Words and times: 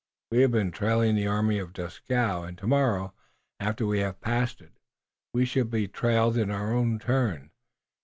"We 0.31 0.41
have 0.41 0.49
been 0.49 0.71
trailing 0.71 1.13
the 1.13 1.27
army 1.27 1.59
of 1.59 1.73
Dieskau, 1.73 2.41
and 2.41 2.57
tomorrow, 2.57 3.13
after 3.59 3.85
we 3.85 3.99
have 3.99 4.19
passed 4.19 4.59
it, 4.59 4.71
we 5.31 5.45
shall 5.45 5.65
be 5.65 5.87
trailed 5.87 6.37
in 6.37 6.49
our 6.49 6.73
turn. 6.97 7.51